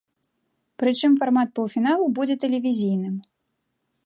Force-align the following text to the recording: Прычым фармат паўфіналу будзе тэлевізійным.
Прычым 0.83 1.11
фармат 1.23 1.53
паўфіналу 1.59 2.05
будзе 2.19 2.35
тэлевізійным. 2.45 3.15